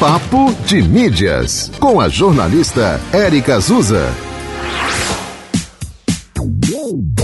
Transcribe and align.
Papo 0.00 0.50
de 0.64 0.80
Mídias, 0.80 1.70
com 1.78 2.00
a 2.00 2.08
jornalista 2.08 2.98
Érica 3.12 3.56
Azusa. 3.56 4.08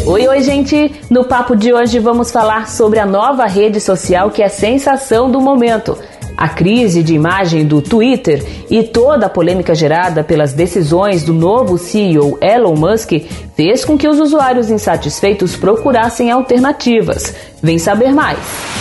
Oi, 0.05 0.29
oi, 0.29 0.43
gente! 0.43 0.95
No 1.09 1.25
papo 1.25 1.57
de 1.57 1.73
hoje 1.73 1.99
vamos 1.99 2.31
falar 2.31 2.69
sobre 2.69 2.99
a 2.99 3.07
nova 3.07 3.47
rede 3.47 3.81
social 3.81 4.31
que 4.31 4.43
é 4.43 4.51
sensação 4.51 5.31
do 5.31 5.41
momento. 5.41 5.97
A 6.37 6.51
crise 6.51 7.03
de 7.03 7.15
imagem 7.15 7.65
do 7.65 7.81
Twitter 7.81 8.45
e 8.69 8.83
toda 8.83 9.25
a 9.25 9.31
polêmica 9.31 9.75
gerada 9.75 10.23
pelas 10.23 10.53
decisões 10.53 11.25
do 11.25 11.33
novo 11.33 11.79
CEO 11.79 12.39
Elon 12.43 12.77
Musk 12.77 13.13
fez 13.57 13.87
com 13.87 13.97
que 13.97 14.07
os 14.07 14.21
usuários 14.21 14.69
insatisfeitos 14.69 15.57
procurassem 15.57 16.31
alternativas. 16.31 17.35
Vem 17.63 17.79
saber 17.79 18.13
mais! 18.13 18.76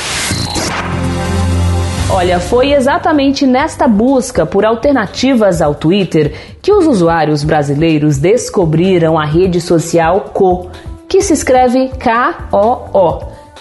Olha, 2.16 2.40
foi 2.40 2.72
exatamente 2.72 3.46
nesta 3.46 3.90
busca 3.90 4.46
por 4.46 4.64
alternativas 4.64 5.62
ao 5.62 5.76
Twitter 5.76 6.34
que 6.62 6.72
os 6.72 6.88
usuários 6.88 7.44
brasileiros 7.44 8.18
descobriram 8.18 9.20
a 9.20 9.26
rede 9.26 9.60
social 9.60 10.32
Co, 10.34 10.70
que 11.10 11.20
se 11.20 11.34
escreve 11.34 11.90
K-O-O. 11.90 13.20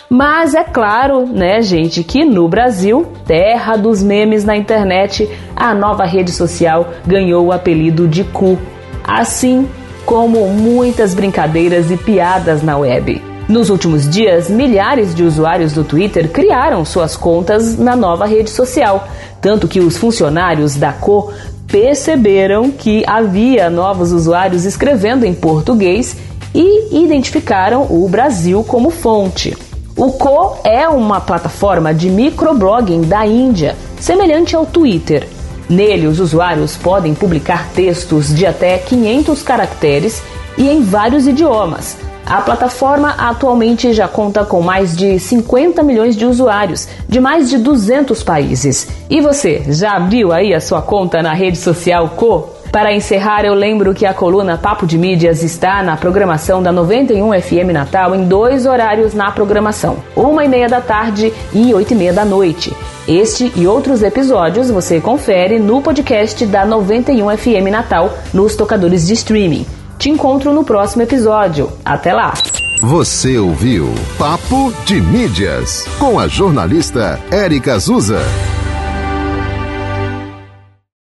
Mas 0.09 0.55
é 0.55 0.63
claro, 0.63 1.27
né, 1.27 1.63
gente, 1.63 2.05
que 2.05 2.25
no 2.25 2.49
Brasil, 2.49 3.05
terra 3.27 3.75
dos 3.75 4.05
memes 4.05 4.45
na 4.45 4.57
internet, 4.57 5.29
a 5.57 5.75
nova 5.75 6.05
rede 6.05 6.31
social 6.31 6.91
ganhou 7.05 7.47
o 7.47 7.53
apelido 7.53 8.07
de 8.07 8.23
Cu, 8.23 8.57
assim 9.03 9.69
como 10.07 10.47
muitas 10.47 11.13
brincadeiras 11.13 11.91
e 11.91 11.97
piadas 11.97 12.63
na 12.63 12.77
web. 12.77 13.34
Nos 13.47 13.69
últimos 13.69 14.09
dias, 14.09 14.49
milhares 14.49 15.15
de 15.15 15.23
usuários 15.23 15.75
do 15.75 15.85
Twitter 15.85 16.31
criaram 16.31 16.83
suas 16.83 17.15
contas 17.15 17.77
na 17.77 17.95
nova 17.95 18.25
rede 18.25 18.49
social, 18.49 19.07
tanto 19.39 19.69
que 19.69 19.81
os 19.81 19.99
funcionários 19.99 20.77
da 20.77 20.95
Co 20.95 21.31
perceberam 21.67 22.71
que 22.71 23.05
havia 23.07 23.69
novos 23.69 24.13
usuários 24.13 24.65
escrevendo 24.65 25.27
em 25.27 25.35
português 25.35 26.17
e 26.55 27.05
identificaram 27.05 27.87
o 27.91 28.09
Brasil 28.09 28.65
como 28.65 28.89
fonte. 28.89 29.55
O 29.95 30.13
Co 30.13 30.57
é 30.65 30.89
uma 30.89 31.21
plataforma 31.21 31.93
de 31.93 32.09
microblogging 32.09 33.03
da 33.03 33.27
Índia, 33.27 33.77
semelhante 34.01 34.57
ao 34.57 34.65
Twitter. 34.65 35.29
Nele, 35.69 36.07
os 36.07 36.19
usuários 36.19 36.79
podem 36.79 37.15
publicar 37.15 37.69
textos 37.75 38.35
de 38.35 38.47
até 38.47 38.79
500 38.79 39.43
caracteres 39.43 40.23
e 40.57 40.67
em 40.67 40.83
vários 40.83 41.27
idiomas 41.27 41.95
a 42.27 42.41
plataforma 42.41 43.15
atualmente 43.19 43.93
já 43.93 44.09
conta 44.09 44.45
com 44.45 44.61
mais 44.63 44.97
de 44.97 45.19
50 45.19 45.83
milhões 45.83 46.17
de 46.17 46.25
usuários 46.25 46.89
de 47.09 47.21
mais 47.21 47.51
de 47.51 47.59
200 47.59 48.23
países. 48.23 48.89
E 49.11 49.21
você, 49.21 49.63
já 49.69 49.97
abriu 49.97 50.33
aí 50.33 50.55
a 50.55 50.61
sua 50.61 50.81
conta 50.81 51.23
na 51.23 51.35
rede 51.35 51.59
social 51.59 52.11
Co? 52.11 52.51
Para 52.75 52.93
encerrar, 52.93 53.45
eu 53.45 53.55
lembro 53.55 53.95
que 53.95 54.05
a 54.05 54.13
coluna 54.13 54.59
Papo 54.59 54.85
de 54.85 54.99
Mídias 54.99 55.45
está 55.45 55.81
na 55.81 55.97
programação 55.97 56.61
da 56.61 56.73
91 56.73 57.41
FM 57.41 57.73
Natal 57.73 58.17
em 58.17 58.25
dois 58.27 58.67
horários 58.67 59.15
na 59.15 59.31
programação, 59.31 59.99
uma 60.17 60.45
e 60.45 60.49
meia 60.49 60.69
da 60.69 60.81
tarde 60.81 61.33
e 61.53 61.73
oito 61.73 61.93
e 61.93 61.95
meia 61.95 62.13
da 62.13 62.25
noite. 62.25 62.75
Este 63.07 63.53
e 63.55 63.65
outros 63.65 64.03
episódios 64.03 64.71
você 64.71 65.01
confere 65.01 65.61
no 65.61 65.81
podcast 65.83 66.45
da 66.47 66.67
91 66.67 67.37
FM 67.37 67.71
Natal 67.71 68.13
nos 68.33 68.57
tocadores 68.57 69.07
de 69.07 69.13
streaming. 69.13 69.84
Te 70.05 70.11
encontro 70.11 70.53
no 70.53 70.65
próximo 70.65 71.01
episódio. 71.01 71.73
Até 71.83 72.13
lá! 72.13 72.35
Você 72.83 73.39
ouviu 73.39 73.87
Papo 74.19 74.71
de 74.85 75.01
Mídias 75.01 75.87
com 75.99 76.21
a 76.21 76.29
jornalista 76.29 77.19
Érica 77.31 77.73
Azusa. 77.73 78.21